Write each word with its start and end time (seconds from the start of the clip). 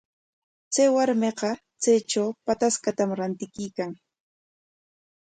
Chay 0.73 0.89
warmiqa 0.95 1.49
chaytraw 1.81 2.29
pataskatam 2.45 3.09
rantikuykan. 3.19 3.91